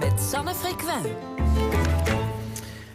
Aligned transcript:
Met 0.00 0.20
Sanne 0.20 0.54
Frequin. 0.54 1.43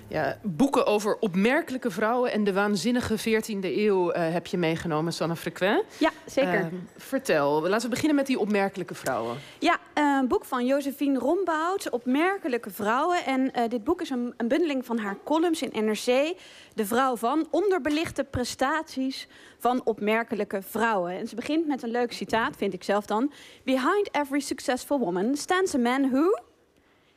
Ja, 0.10 0.38
boeken 0.42 0.86
over 0.86 1.18
opmerkelijke 1.20 1.92
vrouwen 1.92 2.32
en 2.32 2.44
de 2.44 2.54
waanzinnige 2.54 3.18
14e 3.20 3.60
eeuw 3.62 4.16
uh, 4.16 4.32
heb 4.34 4.48
je 4.48 4.58
meegenomen, 4.58 5.14
Sanne 5.14 5.36
Frequin. 5.36 5.84
Ja, 5.98 6.12
zeker. 6.26 6.60
Uh, 6.60 6.66
vertel, 6.98 7.62
laten 7.62 7.82
we 7.82 7.90
beginnen 7.90 8.16
met 8.16 8.28
die 8.28 8.40
opmerkelijke 8.40 8.96
vrouwen. 8.96 9.38
Ja, 9.60 9.74
uh, 9.74 10.18
een 10.20 10.28
boek 10.28 10.46
van 10.46 10.66
Josephine 10.66 11.20
Rombout, 11.20 11.90
Opmerkelijke 11.90 12.70
Vrouwen. 12.70 13.26
En 13.26 13.52
dit 13.70 13.84
boek 13.84 14.02
is 14.02 14.10
een, 14.10 14.34
een, 14.38 14.48
bundeling 14.48 14.86
van 14.86 14.98
haar 14.98 15.18
columns 15.24 15.62
in 15.62 15.86
NRC. 15.86 16.36
De 16.74 16.86
vrouw 16.86 17.16
van 17.16 17.48
onderbelichte 17.52 18.24
prestaties 18.24 19.28
van 19.60 19.82
opmerkelijke 19.84 20.62
vrouwen. 20.62 21.12
En 21.12 21.28
ze 21.28 21.36
begint 21.36 21.68
met 21.68 21.84
een 21.84 21.92
leuk 21.92 22.14
citaat, 22.14 22.56
vind 22.56 22.74
ik 22.74 22.84
zelf 22.84 23.06
dan. 23.06 23.32
Behind 23.64 24.10
every 24.12 24.40
successful 24.40 25.00
woman 25.00 25.36
stands 25.36 25.76
a 25.76 25.78
man 25.78 26.10
who 26.10 26.40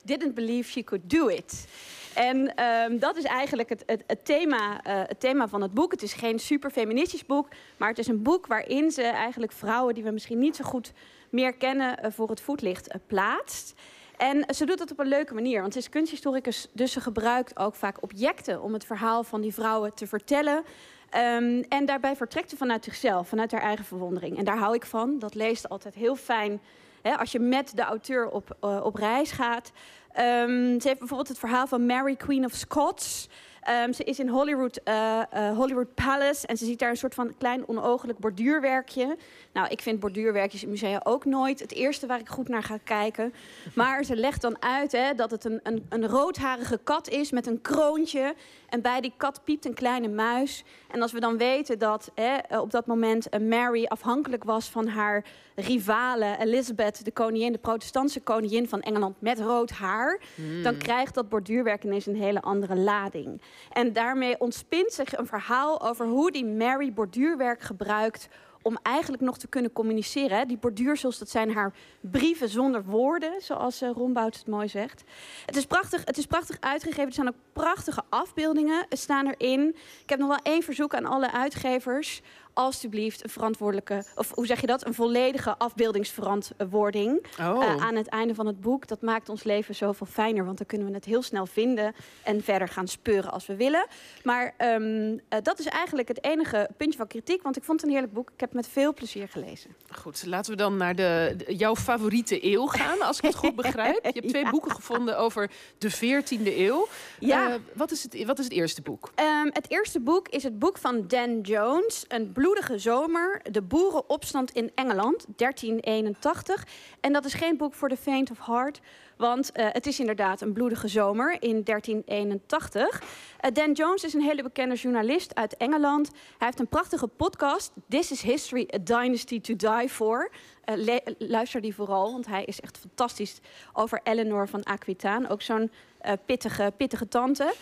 didn't 0.05 0.35
believe 0.35 0.71
she 0.71 0.85
could 0.85 1.11
do 1.11 1.29
it. 1.29 1.67
En 2.15 2.65
um, 2.65 2.99
dat 2.99 3.17
is 3.17 3.25
eigenlijk 3.25 3.69
het, 3.69 3.83
het, 3.87 4.25
thema, 4.25 4.73
uh, 4.87 5.03
het 5.07 5.21
thema 5.21 5.49
van 5.49 5.63
het 5.63 5.75
boek. 5.75 5.93
Het 5.93 6.03
is 6.03 6.13
geen 6.13 6.39
super 6.39 6.71
feministisch 6.71 7.27
boek, 7.27 7.49
maar 7.77 7.89
het 7.89 7.99
is 7.99 8.07
een 8.07 8.23
boek 8.23 8.47
waarin 8.47 8.91
ze 8.91 9.03
eigenlijk 9.03 9.53
vrouwen 9.53 9.95
die 9.95 10.05
we 10.05 10.11
misschien 10.11 10.39
niet 10.39 10.57
zo 10.57 10.65
goed 10.65 10.93
meer 11.31 11.53
kennen 11.55 11.99
uh, 12.05 12.11
voor 12.11 12.29
het 12.29 12.41
voetlicht 12.41 12.89
uh, 12.89 12.95
plaatst. 13.07 13.75
En 14.17 14.45
ze 14.55 14.65
doet 14.65 14.79
dat 14.79 14.91
op 14.91 14.99
een 14.99 15.07
leuke 15.07 15.35
manier, 15.35 15.61
want 15.61 15.73
ze 15.73 15.79
is 15.79 15.89
kunsthistoricus, 15.89 16.69
dus 16.73 16.93
ze 16.93 17.01
gebruikt 17.01 17.59
ook 17.59 17.75
vaak 17.75 18.03
objecten 18.03 18.63
om 18.63 18.73
het 18.73 18.85
verhaal 18.85 19.25
van 19.25 19.41
die 19.41 19.55
vrouwen 19.55 19.95
te 19.95 20.07
vertellen. 20.07 20.57
Um, 20.57 21.61
en 21.69 21.85
daarbij 21.87 22.17
vertrekt 22.17 22.51
ze 22.51 22.57
vanuit 22.57 22.85
zichzelf, 22.85 23.29
vanuit 23.29 23.53
haar 23.53 23.63
eigen 23.63 23.85
verwondering. 23.85 24.39
En 24.39 24.45
daar 24.45 24.59
hou 24.59 24.75
ik 24.75 24.87
van. 24.87 25.19
Dat 25.19 25.35
leest 25.35 25.69
altijd 25.69 25.95
heel 25.95 26.17
fijn 26.17 26.61
hè, 27.03 27.19
als 27.19 27.33
je 27.33 27.41
met 27.41 27.73
de 27.75 27.83
auteur 27.83 28.29
op, 28.29 28.57
uh, 28.65 28.85
op 28.85 28.95
reis 28.95 29.31
gaat. 29.31 29.73
Um, 30.19 30.81
ze 30.81 30.89
heeft 30.89 30.99
bijvoorbeeld 30.99 31.29
het 31.29 31.39
verhaal 31.39 31.67
van 31.67 31.87
Mary, 31.87 32.17
Queen 32.17 32.45
of 32.45 32.53
Scots. 32.53 33.29
Um, 33.69 33.93
ze 33.93 34.05
is 34.05 34.19
in 34.19 34.29
Hollywood, 34.29 34.81
uh, 34.85 35.23
uh, 35.35 35.57
Hollywood 35.57 35.95
Palace 35.95 36.47
en 36.47 36.57
ze 36.57 36.65
ziet 36.65 36.79
daar 36.79 36.91
een 36.91 36.97
soort 36.97 37.15
van 37.15 37.35
klein 37.39 37.69
onogelijk 37.69 38.19
borduurwerkje. 38.19 39.17
Nou, 39.53 39.69
ik 39.69 39.81
vind 39.81 40.01
borduurwerkjes 40.01 40.63
in 40.63 40.71
musea 40.71 41.01
ook 41.05 41.25
nooit 41.25 41.61
het 41.61 41.73
eerste 41.73 42.07
waar 42.07 42.21
ik 42.21 42.29
goed 42.29 42.49
naar 42.49 42.63
ga 42.63 42.79
kijken. 42.85 43.35
Maar 43.75 44.05
ze 44.05 44.17
legt 44.17 44.41
dan 44.41 44.63
uit 44.63 44.93
hè, 44.93 45.15
dat 45.15 45.31
het 45.31 45.45
een, 45.45 45.61
een, 45.63 45.87
een 45.89 46.07
roodharige 46.07 46.81
kat 46.85 47.09
is 47.09 47.31
met 47.31 47.47
een 47.47 47.61
kroontje. 47.61 48.35
En 48.69 48.83
bij 48.83 49.01
die 49.01 49.13
kat 49.17 49.45
piept 49.45 49.65
een 49.65 49.75
kleine 49.75 50.09
muis. 50.09 50.65
En 50.91 51.03
als 51.03 51.13
we 51.13 51.21
dan 51.21 51.39
weten 51.39 51.79
dat 51.79 52.11
hè, 52.15 52.59
op 52.59 52.71
dat 52.71 52.87
moment 52.87 53.41
Mary 53.41 53.85
afhankelijk 53.85 54.45
was 54.45 54.69
van 54.69 54.87
haar 54.87 55.25
rivale 55.55 56.37
Elizabeth, 56.39 57.05
de 57.05 57.11
koningin, 57.11 57.53
de 57.53 57.59
protestantse 57.59 58.21
koningin 58.21 58.69
van 58.69 58.81
Engeland 58.81 59.21
met 59.21 59.41
rood 59.41 59.71
haar, 59.71 60.21
mm. 60.35 60.63
dan 60.63 60.77
krijgt 60.77 61.15
dat 61.15 61.29
borduurwerk 61.29 61.85
ineens 61.85 62.07
een 62.07 62.17
hele 62.17 62.41
andere 62.41 62.77
lading. 62.77 63.41
En 63.71 63.93
daarmee 63.93 64.41
ontspint 64.41 64.93
zich 64.93 65.17
een 65.17 65.27
verhaal 65.27 65.83
over 65.83 66.07
hoe 66.07 66.31
die 66.31 66.45
Mary 66.45 66.93
borduurwerk 66.93 67.61
gebruikt 67.61 68.29
om 68.63 68.79
eigenlijk 68.83 69.23
nog 69.23 69.39
te 69.39 69.47
kunnen 69.47 69.73
communiceren. 69.73 70.49
Die 70.49 70.59
borduursels, 70.59 71.19
dat 71.19 71.29
zijn 71.29 71.53
haar 71.53 71.73
brieven 72.01 72.49
zonder 72.49 72.85
woorden, 72.85 73.33
zoals 73.41 73.83
uh, 73.83 73.91
Rombout 73.91 74.37
het 74.37 74.47
mooi 74.47 74.69
zegt. 74.69 75.03
Het 75.47 75.57
is, 75.57 75.67
prachtig, 75.67 76.05
het 76.05 76.19
is 76.19 76.27
prachtig 76.27 76.57
uitgegeven. 76.61 77.07
Er 77.07 77.13
zijn 77.13 77.29
ook 77.29 77.35
prachtige 77.53 78.03
afbeeldingen 78.09 78.87
staan 78.89 79.27
erin. 79.27 79.69
Ik 80.03 80.11
heb 80.11 80.19
nog 80.19 80.29
wel 80.29 80.53
één 80.53 80.63
verzoek 80.63 80.95
aan 80.95 81.07
alle 81.07 81.33
uitgevers 81.33 82.23
alstublieft 82.53 83.25
een 83.25 83.31
verantwoordelijke, 83.31 84.05
of 84.15 84.31
hoe 84.35 84.47
zeg 84.47 84.61
je 84.61 84.67
dat, 84.67 84.87
een 84.87 84.95
volledige 84.95 85.59
afbeeldingsverantwoording 85.59 87.27
oh. 87.41 87.63
uh, 87.63 87.77
aan 87.77 87.95
het 87.95 88.09
einde 88.09 88.35
van 88.35 88.47
het 88.47 88.61
boek. 88.61 88.87
Dat 88.87 89.03
maakt 89.03 89.29
ons 89.29 89.43
leven 89.43 89.75
zoveel 89.75 90.07
fijner, 90.07 90.45
want 90.45 90.59
dan 90.59 90.67
kunnen 90.67 90.89
we 90.89 90.95
het 90.95 91.05
heel 91.05 91.23
snel 91.23 91.47
vinden 91.47 91.95
en 92.23 92.43
verder 92.43 92.69
gaan 92.69 92.89
speuren 92.89 93.33
als 93.33 93.47
we 93.47 93.57
willen. 93.57 93.87
Maar 94.23 94.55
um, 94.59 95.13
uh, 95.13 95.19
dat 95.43 95.59
is 95.59 95.67
eigenlijk 95.67 96.09
het 96.09 96.25
enige 96.25 96.69
puntje 96.77 96.99
van 96.99 97.07
kritiek, 97.07 97.43
want 97.43 97.57
ik 97.57 97.65
vond 97.65 97.81
het 97.81 97.89
een 97.89 97.95
heerlijk 97.95 98.15
boek. 98.15 98.31
Ik 98.31 98.41
heb 98.41 98.49
het 98.49 98.59
met 98.59 98.69
veel 98.69 98.95
plezier 98.95 99.29
gelezen. 99.29 99.71
Goed, 99.91 100.27
laten 100.27 100.51
we 100.51 100.57
dan 100.57 100.77
naar 100.77 100.95
de, 100.95 101.35
de 101.47 101.57
jouw 101.57 101.77
favoriete 101.77 102.47
eeuw 102.47 102.67
gaan, 102.67 103.01
als 103.01 103.19
ik 103.19 103.25
het 103.25 103.35
goed 103.35 103.57
begrijp. 103.57 104.05
Je 104.05 104.11
hebt 104.13 104.29
twee 104.29 104.45
ja. 104.45 104.51
boeken 104.51 104.71
gevonden 104.71 105.19
over 105.19 105.51
de 105.79 105.93
14e 105.93 106.57
eeuw. 106.57 106.89
Ja. 107.19 107.49
Uh, 107.49 107.55
wat, 107.75 107.91
is 107.91 108.03
het, 108.03 108.25
wat 108.25 108.39
is 108.39 108.45
het 108.45 108.55
eerste 108.55 108.83
boek? 108.83 109.11
Um, 109.17 109.51
het 109.53 109.71
eerste 109.71 110.01
boek 110.01 110.29
is 110.29 110.43
het 110.43 110.59
boek 110.59 110.79
van 110.79 111.05
Dan 111.07 111.41
Jones, 111.41 112.05
een 112.09 112.33
bloedige 112.43 112.79
zomer, 112.79 113.41
de 113.51 113.63
boerenopstand 113.63 114.51
in 114.51 114.71
Engeland, 114.75 115.27
1381. 115.37 116.67
En 117.01 117.13
dat 117.13 117.25
is 117.25 117.35
geen 117.35 117.57
boek 117.57 117.75
voor 117.75 117.89
de 117.89 117.97
faint 117.97 118.31
of 118.31 118.47
heart, 118.47 118.81
want 119.17 119.51
uh, 119.57 119.67
het 119.71 119.87
is 119.87 120.01
inderdaad 120.01 120.41
een 120.41 120.53
bloedige 120.53 120.89
zomer 120.89 121.43
in 121.43 121.65
1381. 121.65 123.03
Uh, 123.03 123.51
Dan 123.53 123.73
Jones 123.73 124.05
is 124.05 124.15
een 124.15 124.23
hele 124.23 124.43
bekende 124.43 124.75
journalist 124.75 125.35
uit 125.35 125.57
Engeland. 125.57 126.11
Hij 126.11 126.47
heeft 126.47 126.61
een 126.61 126.69
prachtige 126.69 127.07
podcast, 127.07 127.73
This 127.89 128.11
is 128.11 128.23
History, 128.23 128.69
a 128.75 128.79
Dynasty 128.79 129.41
to 129.41 129.57
Die 129.57 129.89
For. 129.89 130.31
Uh, 130.65 130.97
luister 131.19 131.61
die 131.61 131.75
vooral, 131.75 132.13
want 132.13 132.27
hij 132.27 132.45
is 132.45 132.61
echt 132.61 132.79
fantastisch 132.79 133.41
over 133.73 134.01
Eleanor 134.03 134.49
van 134.49 134.65
Aquitaine. 134.65 135.29
Ook 135.29 135.43
zo'n 135.43 135.71
uh, 136.07 136.13
pittige, 136.27 136.73
pittige 136.77 137.09
tante. 137.09 137.55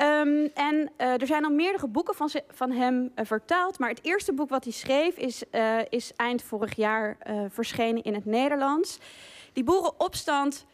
Um, 0.00 0.50
en 0.54 0.90
uh, 0.98 1.20
er 1.20 1.26
zijn 1.26 1.44
al 1.44 1.50
meerdere 1.50 1.88
boeken 1.88 2.14
van, 2.14 2.30
van 2.48 2.70
hem 2.70 3.12
uh, 3.16 3.24
vertaald. 3.24 3.78
Maar 3.78 3.88
het 3.88 4.04
eerste 4.04 4.32
boek 4.32 4.48
wat 4.48 4.64
hij 4.64 4.72
schreef 4.72 5.16
is, 5.16 5.42
is 5.88 6.12
eind 6.16 6.42
vorig 6.42 6.76
jaar 6.76 7.16
verschenen 7.48 8.02
in 8.02 8.14
het 8.14 8.24
Nederlands. 8.24 8.98
Die 9.52 9.64
boerenopstand 9.64 10.66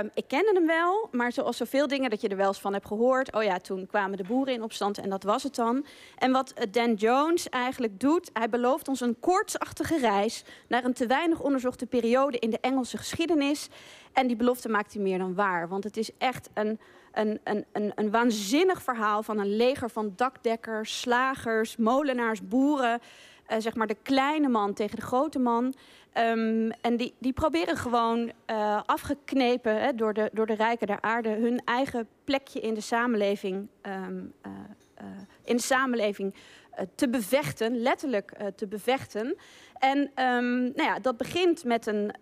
Um, 0.00 0.10
ik 0.14 0.28
kende 0.28 0.50
hem 0.54 0.66
wel, 0.66 1.08
maar 1.12 1.32
zoals 1.32 1.56
zoveel 1.56 1.88
dingen 1.88 2.10
dat 2.10 2.20
je 2.20 2.28
er 2.28 2.36
wel 2.36 2.46
eens 2.46 2.60
van 2.60 2.72
hebt 2.72 2.86
gehoord. 2.86 3.32
Oh 3.32 3.42
ja, 3.42 3.58
toen 3.58 3.86
kwamen 3.86 4.16
de 4.16 4.24
boeren 4.24 4.54
in 4.54 4.62
opstand 4.62 4.98
en 4.98 5.10
dat 5.10 5.22
was 5.22 5.42
het 5.42 5.54
dan. 5.54 5.86
En 6.18 6.32
wat 6.32 6.54
Dan 6.70 6.94
Jones 6.94 7.48
eigenlijk 7.48 8.00
doet, 8.00 8.30
hij 8.32 8.48
belooft 8.48 8.88
ons 8.88 9.00
een 9.00 9.20
koortsachtige 9.20 9.98
reis 9.98 10.44
naar 10.68 10.84
een 10.84 10.92
te 10.92 11.06
weinig 11.06 11.40
onderzochte 11.40 11.86
periode 11.86 12.38
in 12.38 12.50
de 12.50 12.60
Engelse 12.60 12.96
geschiedenis. 12.96 13.68
En 14.12 14.26
die 14.26 14.36
belofte 14.36 14.68
maakt 14.68 14.92
hij 14.92 15.02
meer 15.02 15.18
dan 15.18 15.34
waar, 15.34 15.68
want 15.68 15.84
het 15.84 15.96
is 15.96 16.10
echt 16.18 16.50
een, 16.54 16.80
een, 17.12 17.40
een, 17.44 17.64
een, 17.72 17.92
een 17.94 18.10
waanzinnig 18.10 18.82
verhaal 18.82 19.22
van 19.22 19.38
een 19.38 19.56
leger 19.56 19.90
van 19.90 20.12
dakdekkers, 20.16 21.00
slagers, 21.00 21.76
molenaars, 21.76 22.48
boeren. 22.48 23.00
Uh, 23.52 23.56
zeg 23.58 23.74
maar 23.74 23.86
de 23.86 23.96
kleine 24.02 24.48
man 24.48 24.72
tegen 24.74 24.96
de 24.96 25.02
grote 25.02 25.38
man. 25.38 25.74
Um, 26.18 26.70
en 26.70 26.96
die, 26.96 27.14
die 27.18 27.32
proberen 27.32 27.76
gewoon 27.76 28.32
uh, 28.50 28.80
afgeknepen 28.86 29.80
hè, 29.80 29.94
door, 29.94 30.14
de, 30.14 30.30
door 30.32 30.46
de 30.46 30.54
rijken 30.54 30.86
der 30.86 31.00
aarde 31.00 31.28
hun 31.28 31.60
eigen 31.64 32.08
plekje 32.24 32.60
in 32.60 32.74
de 32.74 32.80
samenleving, 32.80 33.68
um, 33.82 34.32
uh, 34.46 34.52
uh, 35.02 35.06
in 35.44 35.56
de 35.56 35.62
samenleving 35.62 36.34
te 36.94 37.08
bevechten, 37.08 37.76
letterlijk 37.76 38.32
te 38.56 38.66
bevechten. 38.66 39.36
En 39.78 39.98
um, 39.98 40.62
nou 40.62 40.82
ja, 40.82 40.98
dat 40.98 41.16
begint 41.16 41.64
met 41.64 41.86
een. 41.86 42.12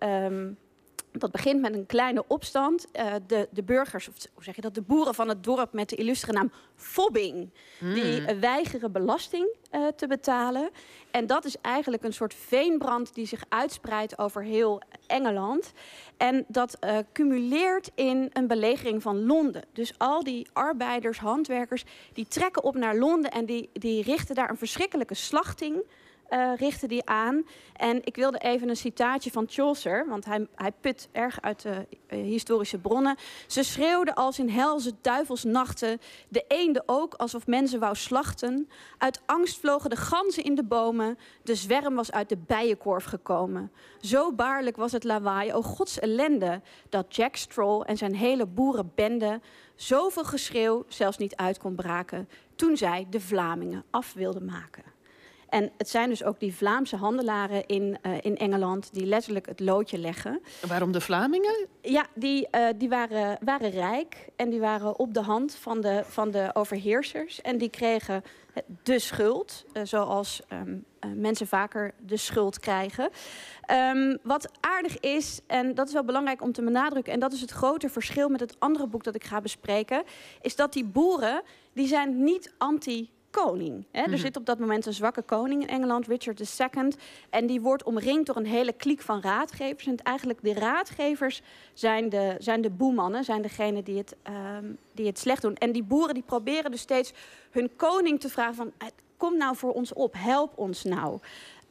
Dat 1.17 1.31
begint 1.31 1.61
met 1.61 1.73
een 1.73 1.85
kleine 1.85 2.23
opstand. 2.27 2.87
Uh, 2.93 3.13
de, 3.27 3.47
de 3.51 3.63
burgers, 3.63 4.07
of 4.07 4.13
hoe 4.33 4.43
zeg 4.43 4.55
je 4.55 4.61
dat, 4.61 4.73
de 4.75 4.81
boeren 4.81 5.15
van 5.15 5.29
het 5.29 5.43
dorp 5.43 5.73
met 5.73 5.89
de 5.89 5.95
illustre 5.95 6.31
naam 6.31 6.51
Fobbing, 6.75 7.49
mm. 7.79 7.93
die 7.93 8.21
uh, 8.21 8.39
weigeren 8.39 8.91
belasting 8.91 9.47
uh, 9.71 9.87
te 9.87 10.07
betalen. 10.07 10.69
En 11.11 11.27
dat 11.27 11.45
is 11.45 11.55
eigenlijk 11.61 12.03
een 12.03 12.13
soort 12.13 12.33
veenbrand 12.33 13.13
die 13.13 13.25
zich 13.25 13.43
uitspreidt 13.49 14.17
over 14.17 14.43
heel 14.43 14.81
Engeland. 15.07 15.71
En 16.17 16.45
dat 16.47 16.79
cumuleert 17.13 17.91
in 17.95 18.29
een 18.33 18.47
belegering 18.47 19.01
van 19.01 19.25
Londen. 19.25 19.63
Dus 19.73 19.93
al 19.97 20.23
die 20.23 20.47
arbeiders, 20.53 21.17
handwerkers, 21.17 21.83
die 22.13 22.27
trekken 22.27 22.63
op 22.63 22.75
naar 22.75 22.97
Londen 22.97 23.31
en 23.31 23.45
die, 23.45 23.69
die 23.73 24.03
richten 24.03 24.35
daar 24.35 24.49
een 24.49 24.57
verschrikkelijke 24.57 25.13
slachting 25.13 25.83
uh, 26.29 26.51
richtte 26.55 26.87
die 26.87 27.05
aan. 27.05 27.45
En 27.73 27.99
ik 28.03 28.15
wilde 28.15 28.37
even 28.37 28.69
een 28.69 28.75
citaatje 28.75 29.31
van 29.31 29.45
Chaucer, 29.49 30.07
want 30.07 30.25
hij, 30.25 30.47
hij 30.55 30.71
put 30.71 31.09
erg 31.11 31.41
uit 31.41 31.61
de 31.61 31.87
uh, 32.09 32.23
historische 32.23 32.77
bronnen. 32.77 33.15
Ze 33.47 33.63
schreeuwden 33.63 34.13
als 34.13 34.39
in 34.39 34.49
helse 34.49 34.91
duivelsnachten, 35.01 35.99
de 36.29 36.45
eenden 36.47 36.83
ook, 36.85 37.13
alsof 37.13 37.47
mensen 37.47 37.79
wou 37.79 37.95
slachten. 37.95 38.69
Uit 38.97 39.21
angst 39.25 39.59
vlogen 39.59 39.89
de 39.89 39.95
ganzen 39.95 40.43
in 40.43 40.55
de 40.55 40.63
bomen, 40.63 41.17
de 41.43 41.55
zwerm 41.55 41.95
was 41.95 42.11
uit 42.11 42.29
de 42.29 42.37
bijenkorf 42.37 43.03
gekomen. 43.03 43.71
Zo 44.01 44.33
baarlijk 44.33 44.75
was 44.75 44.91
het 44.91 45.03
lawaai, 45.03 45.53
o 45.53 45.61
gods 45.61 45.99
ellende, 45.99 46.61
dat 46.89 47.15
Jack 47.15 47.35
Stroll 47.35 47.81
en 47.81 47.97
zijn 47.97 48.15
hele 48.15 48.45
boerenbende 48.45 49.41
zoveel 49.75 50.23
geschreeuw 50.23 50.83
zelfs 50.87 51.17
niet 51.17 51.35
uit 51.35 51.57
kon 51.57 51.75
braken 51.75 52.29
toen 52.55 52.77
zij 52.77 53.07
de 53.09 53.21
Vlamingen 53.21 53.83
af 53.89 54.13
wilden 54.13 54.45
maken. 54.45 54.94
En 55.49 55.71
het 55.77 55.89
zijn 55.89 56.09
dus 56.09 56.23
ook 56.23 56.39
die 56.39 56.55
Vlaamse 56.55 56.95
handelaren 56.95 57.65
in, 57.65 57.97
uh, 58.01 58.11
in 58.21 58.37
Engeland 58.37 58.93
die 58.93 59.05
letterlijk 59.05 59.45
het 59.45 59.59
loodje 59.59 59.97
leggen. 59.97 60.41
waarom 60.67 60.91
de 60.91 61.01
Vlamingen? 61.01 61.67
Ja, 61.81 62.05
die, 62.13 62.47
uh, 62.51 62.67
die 62.75 62.89
waren, 62.89 63.37
waren 63.41 63.69
rijk 63.69 64.29
en 64.35 64.49
die 64.49 64.59
waren 64.59 64.99
op 64.99 65.13
de 65.13 65.21
hand 65.21 65.55
van 65.55 65.81
de, 65.81 66.03
van 66.07 66.31
de 66.31 66.49
overheersers. 66.53 67.41
En 67.41 67.57
die 67.57 67.69
kregen 67.69 68.23
de 68.83 68.99
schuld, 68.99 69.65
uh, 69.73 69.83
zoals 69.85 70.41
um, 70.49 70.85
mensen 71.15 71.47
vaker 71.47 71.93
de 72.05 72.17
schuld 72.17 72.59
krijgen. 72.59 73.09
Um, 73.71 74.17
wat 74.23 74.49
aardig 74.59 74.99
is, 74.99 75.39
en 75.47 75.75
dat 75.75 75.87
is 75.87 75.93
wel 75.93 76.03
belangrijk 76.03 76.41
om 76.41 76.51
te 76.51 76.63
benadrukken... 76.63 77.13
en 77.13 77.19
dat 77.19 77.33
is 77.33 77.41
het 77.41 77.51
grote 77.51 77.89
verschil 77.89 78.29
met 78.29 78.39
het 78.39 78.59
andere 78.59 78.87
boek 78.87 79.03
dat 79.03 79.15
ik 79.15 79.23
ga 79.23 79.41
bespreken... 79.41 80.03
is 80.41 80.55
dat 80.55 80.73
die 80.73 80.85
boeren, 80.85 81.41
die 81.73 81.87
zijn 81.87 82.23
niet 82.23 82.53
anti 82.57 83.09
koning. 83.43 83.85
Hè? 83.91 84.01
Er 84.01 84.09
mhm. 84.09 84.17
zit 84.17 84.37
op 84.37 84.45
dat 84.45 84.59
moment 84.59 84.85
een 84.85 84.93
zwakke 84.93 85.21
koning 85.21 85.61
in 85.61 85.67
Engeland, 85.67 86.07
Richard 86.07 86.59
II. 86.59 86.91
En 87.29 87.47
die 87.47 87.61
wordt 87.61 87.83
omringd 87.83 88.25
door 88.25 88.35
een 88.35 88.45
hele 88.45 88.73
kliek 88.73 89.01
van 89.01 89.21
raadgevers. 89.21 89.85
En 89.85 89.97
eigenlijk 90.03 90.39
de 90.41 90.53
raadgevers 90.53 91.41
zijn 91.73 92.09
de, 92.09 92.35
zijn 92.39 92.61
de 92.61 92.69
boemannen, 92.69 93.23
zijn 93.23 93.41
degene 93.41 93.83
die 93.83 93.97
het, 93.97 94.15
um, 94.59 94.77
die 94.91 95.05
het 95.05 95.19
slecht 95.19 95.41
doen. 95.41 95.55
En 95.55 95.71
die 95.71 95.83
boeren 95.83 96.13
die 96.13 96.23
proberen 96.23 96.71
dus 96.71 96.81
steeds 96.81 97.13
hun 97.51 97.69
koning 97.75 98.19
te 98.19 98.29
vragen 98.29 98.55
van... 98.55 98.71
kom 99.17 99.37
nou 99.37 99.55
voor 99.55 99.73
ons 99.73 99.93
op, 99.93 100.13
help 100.17 100.57
ons 100.57 100.83
nou. 100.83 101.19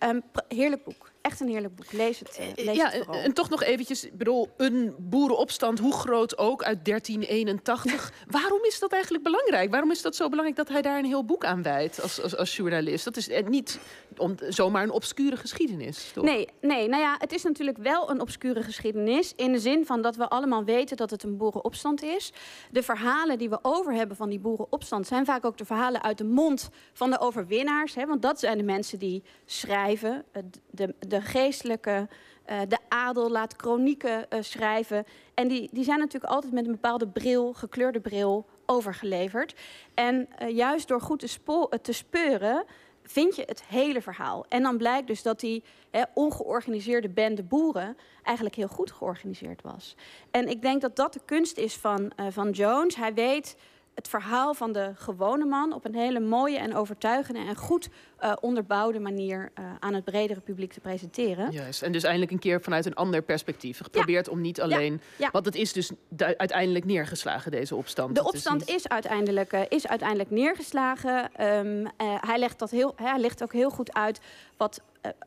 Um, 0.05 0.23
heerlijk 0.49 0.85
boek 0.85 1.13
echt 1.25 1.41
een 1.41 1.49
heerlijk 1.49 1.75
boek. 1.77 1.93
Lees 1.93 2.19
het. 2.19 2.39
Uh, 2.41 2.65
lees 2.65 2.77
ja, 2.77 2.91
het 2.91 3.07
en 3.09 3.33
toch 3.33 3.51
nog 3.51 3.63
eventjes, 3.63 4.05
ik 4.05 4.19
bedoel, 4.19 4.49
een 4.57 4.95
boerenopstand, 4.99 5.79
hoe 5.79 5.93
groot 5.93 6.39
ook, 6.39 6.63
uit 6.63 6.85
1381. 6.85 8.13
Waarom 8.27 8.65
is 8.65 8.79
dat 8.79 8.93
eigenlijk 8.93 9.25
belangrijk? 9.25 9.71
Waarom 9.71 9.91
is 9.91 10.03
dat 10.03 10.17
zo 10.17 10.29
belangrijk 10.29 10.57
dat 10.57 10.69
hij 10.69 10.83
daar 10.83 10.99
een 10.99 11.05
heel 11.05 11.25
boek 11.25 11.45
aan 11.45 11.63
wijdt 11.63 12.03
als, 12.03 12.23
als, 12.23 12.37
als 12.37 12.57
journalist? 12.57 13.05
Dat 13.05 13.17
is 13.17 13.29
eh, 13.29 13.47
niet 13.47 13.79
om, 14.19 14.35
zomaar 14.49 14.83
een 14.83 14.91
obscure 14.91 15.37
geschiedenis, 15.37 16.11
toch? 16.13 16.25
Nee, 16.25 16.49
nee, 16.61 16.89
nou 16.89 17.03
ja, 17.03 17.15
het 17.19 17.33
is 17.33 17.43
natuurlijk 17.43 17.79
wel 17.79 18.11
een 18.11 18.21
obscure 18.21 18.63
geschiedenis... 18.63 19.33
in 19.37 19.53
de 19.53 19.59
zin 19.59 19.87
van 19.87 20.03
dat 20.03 20.17
we 20.17 20.29
allemaal 20.29 20.65
weten 20.65 20.97
dat 20.97 21.11
het 21.11 21.23
een 21.23 21.37
boerenopstand 21.37 22.03
is. 22.03 22.33
De 22.71 22.83
verhalen 22.83 23.39
die 23.39 23.49
we 23.49 23.59
over 23.63 23.93
hebben 23.93 24.17
van 24.17 24.29
die 24.29 24.41
boerenopstand... 24.41 25.07
zijn 25.07 25.25
vaak 25.25 25.45
ook 25.45 25.59
de 25.59 25.65
verhalen 25.65 26.03
uit 26.03 26.19
de 26.19 26.25
mond 26.25 26.71
van 26.93 27.11
de 27.11 27.21
overwinnaars. 27.21 27.95
Hè, 27.95 28.07
want 28.07 28.23
dat 28.23 28.41
zijn 28.41 28.59
de 28.59 28.65
mensen 28.65 28.99
die 28.99 29.23
schrijven, 29.45 30.25
de, 30.71 30.95
de 30.99 31.21
geestelijke, 31.21 32.09
uh, 32.51 32.61
de 32.69 32.79
adel 32.89 33.31
laat 33.31 33.57
kronieken 33.57 34.27
uh, 34.33 34.39
schrijven. 34.43 35.05
En 35.35 35.49
die, 35.49 35.69
die 35.73 35.85
zijn 35.85 35.99
natuurlijk 35.99 36.33
altijd 36.33 36.53
met 36.53 36.67
een 36.67 36.73
bepaalde 36.73 37.09
bril, 37.09 37.53
gekleurde 37.53 38.01
bril, 38.01 38.47
overgeleverd. 38.67 39.55
En 39.95 40.29
uh, 40.43 40.49
juist 40.57 40.89
door 40.89 41.01
goed 41.01 41.19
te, 41.19 41.79
te 41.83 41.93
speuren 41.93 42.65
vind 43.05 43.37
je 43.37 43.43
het 43.47 43.65
hele 43.65 44.03
verhaal. 44.03 44.47
En 44.49 44.63
dan 44.63 44.77
blijkt 44.77 45.07
dus 45.07 45.23
dat 45.23 45.41
die 45.41 45.65
hè, 45.91 46.03
ongeorganiseerde 46.15 47.09
bende 47.09 47.43
boeren 47.43 47.97
eigenlijk 48.23 48.57
heel 48.57 48.69
goed 48.69 48.93
georganiseerd 48.93 49.63
was. 49.63 49.97
En 50.31 50.49
ik 50.49 50.63
denk 50.63 50.81
dat 50.81 50.97
dat 50.97 51.13
de 51.13 51.21
kunst 51.25 51.57
is 51.57 51.75
van, 51.77 52.13
uh, 52.21 52.27
van 52.31 52.51
Jones. 52.51 52.97
Hij 52.97 53.15
weet 53.15 53.57
het 53.95 54.09
verhaal 54.09 54.55
van 54.55 54.73
de 54.73 54.93
gewone 54.95 55.45
man 55.45 55.73
op 55.73 55.85
een 55.85 55.95
hele 55.95 56.21
mooie 56.21 56.59
en 56.59 56.75
overtuigende 56.75 57.41
en 57.41 57.57
goed 57.57 57.89
uh, 58.23 58.33
onderbouwde 58.41 59.01
manier 59.01 59.53
uh, 59.59 59.65
aan 59.81 59.95
het 59.95 60.05
bredere 60.05 60.41
publiek 60.41 60.73
te 60.73 60.81
presenteren. 60.81 61.51
Juist, 61.51 61.83
en 61.83 61.93
dus 61.93 62.03
eindelijk 62.03 62.33
een 62.33 62.39
keer 62.39 62.63
vanuit 62.63 62.87
een 62.87 62.95
ander 62.95 63.23
perspectief. 63.23 63.79
Geprobeerd 63.79 64.27
ja. 64.27 64.33
om 64.33 64.41
niet 64.41 64.61
alleen. 64.61 64.93
Ja. 64.93 64.99
Ja. 65.17 65.29
Want 65.33 65.45
het 65.45 65.55
is 65.55 65.73
dus 65.73 65.91
uiteindelijk 66.37 66.85
neergeslagen, 66.85 67.51
deze 67.51 67.77
opstand. 67.77 68.15
De 68.15 68.25
opstand 68.25 68.61
is, 68.61 68.67
niet... 68.67 68.77
is, 68.77 68.89
uiteindelijk, 68.89 69.53
uh, 69.53 69.61
is 69.69 69.87
uiteindelijk 69.87 70.31
neergeslagen. 70.31 71.31
Um, 71.41 71.89
hij, 72.21 72.39
legt 72.39 72.59
dat 72.59 72.71
heel, 72.71 72.93
hij 72.97 73.19
legt 73.19 73.43
ook 73.43 73.53
heel 73.53 73.71
goed 73.71 73.95
uit 73.95 74.21
wat 74.57 74.83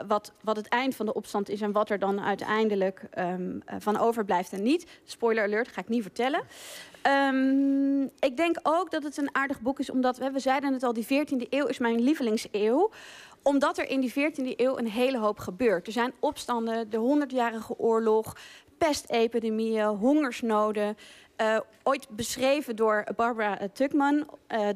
wat, 0.07 0.31
wat 0.41 0.56
het 0.56 0.68
eind 0.68 0.95
van 0.95 1.06
de 1.06 1.13
opstand 1.13 1.50
is 1.50 1.62
en 1.62 1.71
wat 1.71 1.89
er 1.89 2.00
dan 2.00 2.21
uiteindelijk 2.21 3.01
um, 3.18 3.62
van 3.77 3.97
overblijft 3.97 4.53
en 4.53 4.63
niet. 4.63 4.88
Spoiler 5.03 5.44
alert, 5.44 5.68
ga 5.68 5.81
ik 5.81 5.89
niet 5.89 6.01
vertellen. 6.01 6.41
Um, 7.33 8.03
ik 8.19 8.38
denk 8.38 8.59
ook 8.63 8.91
dat 8.91 9.03
het 9.03 9.18
een 9.18 9.35
aardig 9.35 9.62
boek 9.62 9.79
is, 9.79 9.89
omdat 9.89 10.18
we, 10.18 10.39
zeiden 10.39 10.74
het 10.74 10.83
al, 10.83 10.94
die 10.94 11.06
14e 11.06 11.50
eeuw 11.50 11.65
is 11.65 11.77
mijn 11.77 12.01
lievelingseeuw 12.01 12.91
omdat 13.41 13.77
er 13.77 13.89
in 13.89 14.00
die 14.00 14.12
14e 14.12 14.56
eeuw 14.56 14.77
een 14.77 14.89
hele 14.89 15.18
hoop 15.18 15.39
gebeurt. 15.39 15.88
Er 15.88 15.94
zijn 15.94 16.13
opstanden, 16.19 16.89
de 16.89 17.25
100-jarige 17.25 17.77
oorlog, 17.77 18.35
pestepidemieën, 18.77 19.85
hongersnoden. 19.85 20.97
Uh, 21.41 21.59
ooit 21.83 22.07
beschreven 22.09 22.75
door 22.75 23.07
Barbara 23.15 23.68
Tuckman, 23.74 24.27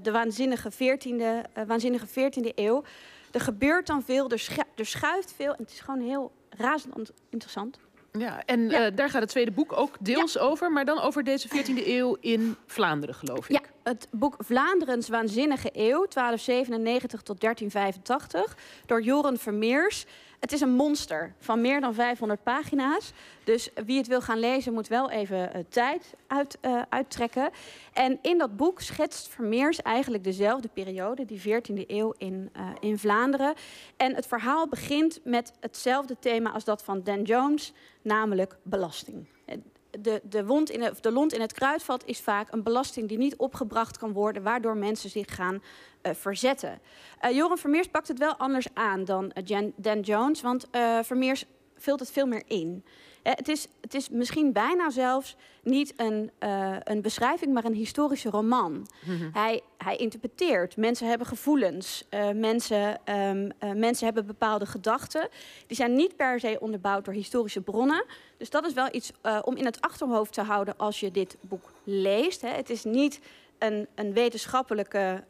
de 0.02 0.12
waanzinnige 0.12 0.72
14e, 0.72 1.08
uh, 1.08 1.40
waanzinnige 1.68 2.08
14e 2.08 2.56
eeuw. 2.56 2.84
Er 3.32 3.42
gebeurt 3.42 3.88
dan 3.88 4.04
veel, 4.04 4.30
er, 4.30 4.40
schu 4.40 4.62
er 4.76 4.86
schuift 4.86 5.34
veel 5.36 5.52
en 5.52 5.64
het 5.64 5.72
is 5.72 5.80
gewoon 5.80 6.02
heel 6.02 6.32
razend 6.50 7.12
interessant. 7.30 7.80
Ja, 8.12 8.46
en 8.46 8.70
ja. 8.70 8.86
Uh, 8.86 8.96
daar 8.96 9.10
gaat 9.10 9.22
het 9.22 9.30
tweede 9.30 9.52
boek 9.52 9.78
ook 9.78 9.96
deels 10.00 10.34
ja. 10.34 10.40
over, 10.40 10.72
maar 10.72 10.86
dan 10.86 11.00
over 11.00 11.24
deze 11.24 11.48
14e 11.48 11.88
eeuw 11.88 12.18
in 12.20 12.56
Vlaanderen, 12.66 13.16
geloof 13.16 13.50
ik. 13.50 13.52
Ja, 13.52 13.62
het 13.84 14.08
boek 14.12 14.36
Vlaanderens 14.38 15.10
Waanzinnige 15.10 15.70
Eeuw, 15.74 16.06
1297 16.08 17.22
tot 17.22 17.42
1385, 17.42 18.58
door 18.86 19.02
Joren 19.02 19.38
Vermeers. 19.38 20.06
Het 20.42 20.52
is 20.52 20.62
een 20.62 20.76
monster 20.76 21.34
van 21.40 21.62
meer 21.62 21.82
dan 21.82 21.94
500 21.94 22.44
pagina's. 22.44 23.12
Dus 23.44 23.70
wie 23.86 23.98
het 23.98 24.08
wil 24.08 24.22
gaan 24.22 24.40
lezen 24.40 24.74
moet 24.74 24.88
wel 24.88 25.10
even 25.10 25.38
uh, 25.56 25.64
tijd 25.70 26.16
uit, 26.28 26.58
uh, 26.62 26.82
uittrekken. 26.90 27.50
En 27.94 28.20
in 28.22 28.38
dat 28.38 28.58
boek 28.58 28.82
schetst 28.82 29.28
Vermeers 29.28 29.82
eigenlijk 29.82 30.24
dezelfde 30.24 30.68
periode, 30.68 31.26
die 31.26 31.42
14e 31.42 31.88
eeuw 31.88 32.14
in, 32.18 32.50
uh, 32.58 32.70
in 32.80 32.98
Vlaanderen. 32.98 33.54
En 33.98 34.16
het 34.16 34.28
verhaal 34.28 34.68
begint 34.68 35.20
met 35.24 35.54
hetzelfde 35.60 36.16
thema 36.20 36.52
als 36.52 36.64
dat 36.64 36.84
van 36.84 37.04
Dan 37.04 37.22
Jones, 37.22 37.74
namelijk 38.02 38.58
belasting 38.64 39.28
de, 40.00 40.22
de, 40.24 40.46
wond 40.46 40.70
in 40.70 40.80
de, 40.80 40.94
de 41.02 41.12
lont 41.12 41.34
in 41.34 41.42
het 41.42 41.54
kruidvat 41.54 42.06
is 42.06 42.20
vaak 42.20 42.52
een 42.52 42.64
belasting 42.64 43.08
die 43.08 43.18
niet 43.18 43.36
opgebracht 43.36 43.98
kan 43.98 44.14
worden, 44.14 44.44
waardoor 44.44 44.78
mensen 44.78 45.10
zich 45.10 45.36
gaan 45.36 45.56
uh, 46.04 46.14
verzetten. 46.14 46.80
Uh, 47.26 47.32
Joran 47.32 47.58
Vermeers 47.58 47.88
pakt 47.88 48.08
het 48.08 48.20
wel 48.20 48.36
anders 48.36 48.68
aan 48.74 49.06
dan 49.06 49.24
uh, 49.24 49.44
Jan, 49.46 49.74
Dan 49.76 50.00
Jones, 50.00 50.42
want 50.42 50.68
Vermeers 51.02 51.46
vult 51.82 52.00
het 52.00 52.12
veel 52.12 52.26
meer 52.26 52.44
in. 52.48 52.84
Eh, 53.22 53.34
het, 53.36 53.48
is, 53.48 53.68
het 53.82 53.94
is 53.94 54.10
misschien 54.10 54.52
bijna 54.52 54.90
zelfs 54.90 55.36
niet 55.64 55.94
een, 55.98 56.32
uh, 56.40 56.76
een 56.84 57.02
beschrijving, 57.02 57.54
maar 57.54 57.66
een 57.66 57.74
historische 57.74 58.30
roman. 58.30 58.72
Mm 58.72 58.88
-hmm. 59.18 59.30
hij, 59.34 59.62
hij 59.78 59.96
interpreteert. 59.96 60.78
Mensen 60.78 61.08
hebben 61.08 61.28
gevoelens. 61.28 62.06
Uh, 62.10 62.32
mensen, 62.32 63.00
um, 63.06 63.52
uh, 63.64 63.72
mensen 63.72 64.06
hebben 64.06 64.26
bepaalde 64.26 64.66
gedachten. 64.66 65.30
Die 65.68 65.78
zijn 65.78 65.96
niet 65.96 66.16
per 66.16 66.40
se 66.40 66.58
onderbouwd 66.60 67.06
door 67.06 67.14
historische 67.14 67.62
bronnen. 67.62 68.06
Dus 68.38 68.50
dat 68.50 68.66
is 68.66 68.74
wel 68.74 68.88
iets 68.92 69.12
om 69.44 69.56
in 69.56 69.66
het 69.66 69.82
achterhoofd 69.82 70.34
te 70.34 70.42
houden 70.42 70.74
als 70.78 71.00
je 71.00 71.12
dit 71.12 71.38
boek 71.42 71.72
leest. 71.84 72.42
Hè. 72.42 72.50
Het 72.50 72.70
is 72.70 72.84
niet 72.84 73.20
een, 73.64 73.88
een 73.96 74.14
wetenschappelijke, 74.14 75.24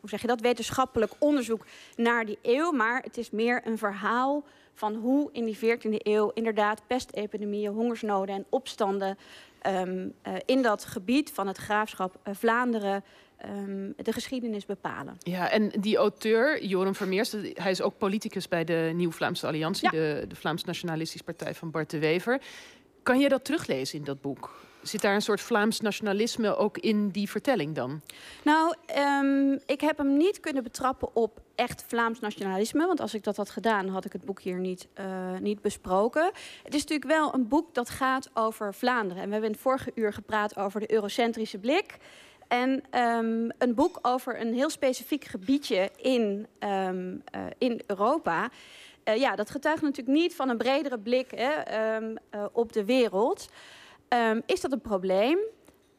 hoe 0.00 0.08
zeg 0.08 0.20
je 0.20 0.26
dat, 0.26 0.40
wetenschappelijk 0.40 1.12
onderzoek 1.18 1.66
naar 1.96 2.26
die 2.26 2.38
eeuw, 2.42 2.72
maar 2.72 3.02
het 3.02 3.18
is 3.18 3.30
meer 3.30 3.60
een 3.64 3.78
verhaal 3.78 4.44
van 4.74 4.94
hoe 4.94 5.28
in 5.32 5.44
die 5.44 5.56
14e 5.56 5.96
eeuw 5.96 6.30
inderdaad 6.34 6.82
pestepidemieën, 6.86 7.72
hongersnoden 7.72 8.34
en 8.34 8.46
opstanden 8.48 9.18
um, 9.66 10.12
uh, 10.26 10.34
in 10.44 10.62
dat 10.62 10.84
gebied 10.84 11.30
van 11.32 11.46
het 11.46 11.56
graafschap 11.56 12.18
Vlaanderen 12.24 13.04
um, 13.46 13.94
de 13.96 14.12
geschiedenis 14.12 14.66
bepalen. 14.66 15.16
Ja, 15.18 15.50
en 15.50 15.68
die 15.68 15.96
auteur, 15.96 16.64
Joram 16.64 16.94
Vermeers, 16.94 17.32
hij 17.54 17.70
is 17.70 17.82
ook 17.82 17.98
politicus 17.98 18.48
bij 18.48 18.64
de 18.64 18.90
Nieuw 18.94 19.10
Vlaamse 19.10 19.46
Alliantie, 19.46 19.84
ja. 19.84 19.90
de, 19.90 20.24
de 20.28 20.36
Vlaams 20.36 20.64
Nationalistische 20.64 21.24
Partij 21.24 21.54
van 21.54 21.70
Bart 21.70 21.90
de 21.90 21.98
Wever. 21.98 22.40
Kan 23.02 23.18
je 23.18 23.28
dat 23.28 23.44
teruglezen 23.44 23.98
in 23.98 24.04
dat 24.04 24.20
boek? 24.20 24.68
Zit 24.82 25.00
daar 25.00 25.14
een 25.14 25.22
soort 25.22 25.40
Vlaams 25.40 25.80
nationalisme 25.80 26.56
ook 26.56 26.78
in 26.78 27.08
die 27.08 27.30
vertelling 27.30 27.74
dan? 27.74 28.00
Nou, 28.44 28.74
um, 29.22 29.58
ik 29.66 29.80
heb 29.80 29.98
hem 29.98 30.16
niet 30.16 30.40
kunnen 30.40 30.62
betrappen 30.62 31.16
op 31.16 31.40
echt 31.54 31.84
Vlaams 31.86 32.20
nationalisme. 32.20 32.86
Want 32.86 33.00
als 33.00 33.14
ik 33.14 33.24
dat 33.24 33.36
had 33.36 33.50
gedaan, 33.50 33.88
had 33.88 34.04
ik 34.04 34.12
het 34.12 34.24
boek 34.24 34.40
hier 34.40 34.58
niet, 34.58 34.88
uh, 35.00 35.38
niet 35.38 35.62
besproken. 35.62 36.30
Het 36.62 36.74
is 36.74 36.80
natuurlijk 36.80 37.10
wel 37.10 37.34
een 37.34 37.48
boek 37.48 37.74
dat 37.74 37.90
gaat 37.90 38.30
over 38.34 38.74
Vlaanderen. 38.74 39.22
En 39.22 39.26
we 39.26 39.32
hebben 39.32 39.50
in 39.50 39.54
het 39.54 39.64
vorige 39.64 39.92
uur 39.94 40.12
gepraat 40.12 40.56
over 40.56 40.80
de 40.80 40.92
eurocentrische 40.92 41.58
blik. 41.58 41.96
En 42.48 42.70
um, 42.70 43.50
een 43.58 43.74
boek 43.74 43.98
over 44.02 44.40
een 44.40 44.54
heel 44.54 44.70
specifiek 44.70 45.24
gebiedje 45.24 45.90
in, 45.96 46.46
um, 46.60 47.22
uh, 47.34 47.40
in 47.58 47.80
Europa. 47.86 48.50
Uh, 49.04 49.16
ja, 49.16 49.36
dat 49.36 49.50
getuigt 49.50 49.82
natuurlijk 49.82 50.18
niet 50.18 50.34
van 50.34 50.48
een 50.48 50.56
bredere 50.56 50.98
blik 50.98 51.30
hè, 51.30 51.50
op 52.52 52.72
de 52.72 52.84
wereld. 52.84 53.48
Um, 54.14 54.42
is 54.46 54.60
dat 54.60 54.72
een 54.72 54.80
probleem? 54.80 55.38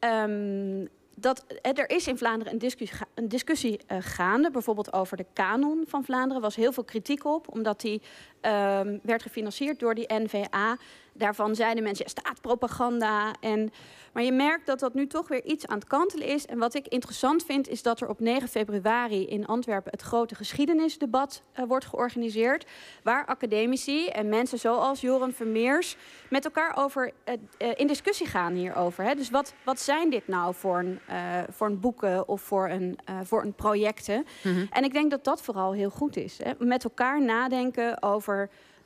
Um, 0.00 0.88
dat, 1.14 1.44
er 1.62 1.90
is 1.90 2.06
in 2.06 2.18
Vlaanderen 2.18 2.52
een 2.52 2.58
discussie, 2.58 2.98
een 3.14 3.28
discussie 3.28 3.80
uh, 3.92 3.98
gaande, 4.00 4.50
bijvoorbeeld 4.50 4.92
over 4.92 5.16
de 5.16 5.26
kanon 5.32 5.84
van 5.88 6.04
Vlaanderen. 6.04 6.36
Er 6.36 6.42
was 6.42 6.56
heel 6.56 6.72
veel 6.72 6.84
kritiek 6.84 7.24
op, 7.24 7.54
omdat 7.54 7.80
die 7.80 8.02
um, 8.42 9.00
werd 9.02 9.22
gefinancierd 9.22 9.78
door 9.78 9.94
die 9.94 10.12
NVA. 10.14 10.76
Daarvan 11.14 11.54
zeiden 11.54 11.82
mensen, 11.82 12.04
ja, 12.04 12.10
staatpropaganda. 12.20 13.34
En, 13.40 13.72
maar 14.12 14.22
je 14.22 14.32
merkt 14.32 14.66
dat 14.66 14.80
dat 14.80 14.94
nu 14.94 15.06
toch 15.06 15.28
weer 15.28 15.44
iets 15.44 15.66
aan 15.66 15.78
het 15.78 15.86
kantelen 15.86 16.26
is. 16.26 16.46
En 16.46 16.58
wat 16.58 16.74
ik 16.74 16.86
interessant 16.86 17.44
vind, 17.44 17.68
is 17.68 17.82
dat 17.82 18.00
er 18.00 18.08
op 18.08 18.20
9 18.20 18.48
februari 18.48 19.26
in 19.26 19.46
Antwerpen 19.46 19.90
het 19.90 20.02
grote 20.02 20.34
geschiedenisdebat 20.34 21.42
uh, 21.58 21.64
wordt 21.66 21.84
georganiseerd. 21.84 22.66
Waar 23.02 23.26
academici 23.26 24.06
en 24.06 24.28
mensen 24.28 24.58
zoals 24.58 25.00
Joran 25.00 25.32
Vermeers 25.32 25.96
met 26.30 26.44
elkaar 26.44 26.76
over, 26.76 27.12
uh, 27.28 27.34
uh, 27.58 27.68
in 27.76 27.86
discussie 27.86 28.26
gaan 28.26 28.54
hierover. 28.54 29.04
Hè. 29.04 29.14
Dus 29.14 29.30
wat, 29.30 29.54
wat 29.64 29.80
zijn 29.80 30.10
dit 30.10 30.28
nou 30.28 30.54
voor 30.54 30.78
een, 30.78 31.00
voor 31.50 31.66
een 31.66 31.80
boeken 31.80 32.28
of 32.28 32.40
voor 32.40 32.68
een, 32.68 32.98
voor 33.22 33.42
een 33.42 33.54
projecten? 33.54 34.26
Mm 34.42 34.54
-hmm. 34.54 34.66
En 34.70 34.84
ik 34.84 34.92
denk 34.92 35.10
dat 35.10 35.24
dat 35.24 35.42
vooral 35.42 35.72
heel 35.72 35.90
goed 35.90 36.16
is. 36.16 36.38
Hè. 36.42 36.52
Met 36.58 36.84
elkaar 36.84 37.22
nadenken 37.22 38.02
over 38.02 38.31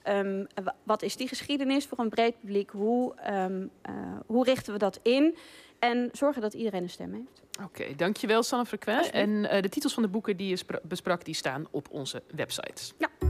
Um, 0.08 0.46
wat 0.82 1.02
is 1.02 1.16
die 1.16 1.28
geschiedenis 1.28 1.86
voor 1.86 1.98
een 1.98 2.08
breed 2.08 2.40
publiek? 2.40 2.70
Hoe, 2.70 3.14
um, 3.30 3.70
uh, 3.88 3.94
hoe 4.26 4.44
richten 4.44 4.72
we 4.72 4.78
dat 4.78 5.00
in? 5.02 5.36
En 5.78 6.08
zorgen 6.12 6.42
dat 6.42 6.54
iedereen 6.54 6.82
een 6.82 6.90
stem 6.90 7.12
heeft. 7.12 7.42
Oké, 7.62 7.82
okay, 7.82 7.94
dankjewel 7.94 8.42
Sanne 8.42 8.66
Frequent. 8.66 9.10
En 9.10 9.28
uh, 9.28 9.62
de 9.62 9.68
titels 9.68 9.94
van 9.94 10.02
de 10.02 10.08
boeken 10.08 10.36
die 10.36 10.48
je 10.48 10.80
besprak, 10.82 11.24
die 11.24 11.34
staan 11.34 11.66
op 11.70 11.86
onze 11.90 12.22
website. 12.34 12.92
Ja. 12.98 13.25